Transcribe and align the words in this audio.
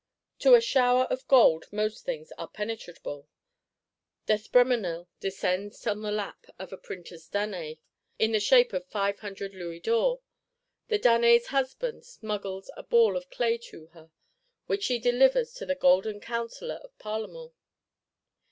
To 0.39 0.55
a 0.55 0.61
shower 0.61 1.03
of 1.11 1.27
gold 1.27 1.67
most 1.71 2.03
things 2.03 2.31
are 2.35 2.47
penetrable. 2.47 3.27
D'Espréménil 4.25 5.05
descends 5.19 5.85
on 5.85 6.01
the 6.01 6.09
lap 6.11 6.47
of 6.57 6.73
a 6.73 6.77
Printer's 6.77 7.27
Danae, 7.27 7.77
in 8.17 8.31
the 8.31 8.39
shape 8.39 8.73
of 8.73 8.87
"five 8.87 9.19
hundred 9.19 9.53
louis 9.53 9.79
d'or:" 9.81 10.21
the 10.87 10.97
Danae's 10.97 11.45
Husband 11.53 12.03
smuggles 12.03 12.71
a 12.75 12.81
ball 12.81 13.15
of 13.15 13.29
clay 13.29 13.59
to 13.59 13.89
her; 13.93 14.09
which 14.65 14.83
she 14.85 14.97
delivers 14.97 15.53
to 15.53 15.67
the 15.67 15.75
golden 15.75 16.19
Counsellor 16.19 16.79
of 16.83 16.97
Parlement. 16.97 17.53